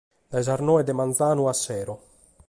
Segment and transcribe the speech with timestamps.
[0.31, 1.95] Dae sas noe de mangianu a sero.